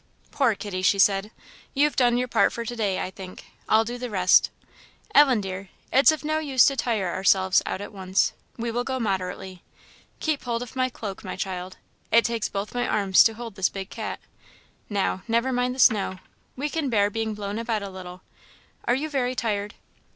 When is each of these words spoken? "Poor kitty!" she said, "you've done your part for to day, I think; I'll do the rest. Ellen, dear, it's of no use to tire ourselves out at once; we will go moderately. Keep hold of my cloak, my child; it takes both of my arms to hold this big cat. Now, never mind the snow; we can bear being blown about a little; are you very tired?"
"Poor 0.31 0.55
kitty!" 0.55 0.81
she 0.81 0.97
said, 0.97 1.29
"you've 1.75 1.95
done 1.95 2.17
your 2.17 2.27
part 2.27 2.51
for 2.51 2.65
to 2.65 2.75
day, 2.75 2.99
I 2.99 3.11
think; 3.11 3.45
I'll 3.69 3.85
do 3.85 3.99
the 3.99 4.09
rest. 4.09 4.49
Ellen, 5.13 5.41
dear, 5.41 5.69
it's 5.93 6.11
of 6.11 6.23
no 6.25 6.39
use 6.39 6.65
to 6.65 6.75
tire 6.75 7.13
ourselves 7.13 7.61
out 7.67 7.81
at 7.81 7.93
once; 7.93 8.33
we 8.57 8.71
will 8.71 8.83
go 8.83 8.99
moderately. 8.99 9.61
Keep 10.19 10.41
hold 10.45 10.63
of 10.63 10.75
my 10.75 10.89
cloak, 10.89 11.23
my 11.23 11.35
child; 11.35 11.77
it 12.11 12.25
takes 12.25 12.49
both 12.49 12.69
of 12.69 12.73
my 12.73 12.87
arms 12.87 13.21
to 13.25 13.35
hold 13.35 13.53
this 13.53 13.69
big 13.69 13.91
cat. 13.91 14.19
Now, 14.89 15.21
never 15.27 15.53
mind 15.53 15.75
the 15.75 15.79
snow; 15.79 16.17
we 16.55 16.67
can 16.67 16.89
bear 16.89 17.11
being 17.11 17.35
blown 17.35 17.59
about 17.59 17.83
a 17.83 17.89
little; 17.91 18.23
are 18.85 18.95
you 18.95 19.07
very 19.07 19.35
tired?" 19.35 19.75